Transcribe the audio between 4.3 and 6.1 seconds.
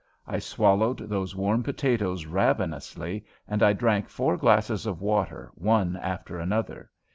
glasses of water one